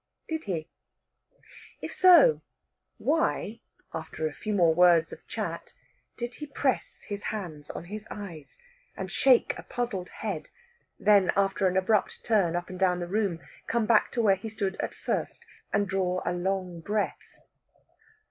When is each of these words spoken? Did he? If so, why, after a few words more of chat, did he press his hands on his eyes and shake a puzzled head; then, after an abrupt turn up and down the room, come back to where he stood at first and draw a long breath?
Did 0.27 0.45
he? 0.45 0.67
If 1.79 1.93
so, 1.93 2.41
why, 2.97 3.59
after 3.93 4.25
a 4.25 4.33
few 4.33 4.55
words 4.55 5.11
more 5.11 5.15
of 5.19 5.27
chat, 5.27 5.73
did 6.17 6.33
he 6.33 6.47
press 6.47 7.03
his 7.03 7.25
hands 7.25 7.69
on 7.69 7.83
his 7.83 8.07
eyes 8.09 8.57
and 8.97 9.11
shake 9.11 9.53
a 9.59 9.61
puzzled 9.61 10.09
head; 10.09 10.49
then, 10.99 11.29
after 11.35 11.67
an 11.67 11.77
abrupt 11.77 12.23
turn 12.25 12.55
up 12.55 12.67
and 12.67 12.79
down 12.79 12.99
the 12.99 13.05
room, 13.07 13.41
come 13.67 13.85
back 13.85 14.11
to 14.13 14.23
where 14.23 14.37
he 14.37 14.49
stood 14.49 14.75
at 14.77 14.95
first 14.95 15.45
and 15.71 15.87
draw 15.87 16.23
a 16.25 16.33
long 16.33 16.79
breath? 16.81 17.37